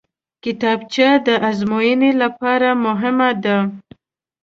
[0.43, 3.57] کتابچه د ازموینې لپاره مهمه ده